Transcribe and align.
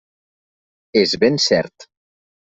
És 1.03 1.13
ben 1.25 1.39
cert. 1.45 1.89